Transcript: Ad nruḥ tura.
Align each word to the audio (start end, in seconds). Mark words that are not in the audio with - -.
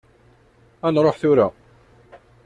Ad 0.85 0.91
nruḥ 0.93 1.15
tura. 1.21 1.47